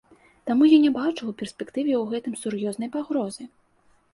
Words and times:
Таму 0.49 0.69
я 0.69 0.77
не 0.85 0.89
бачу 0.95 1.17
ў 1.27 1.33
перспектыве 1.41 1.93
ў 1.99 2.03
гэтым 2.15 2.33
сур'ёзнай 2.45 2.89
пагрозы. 2.97 3.43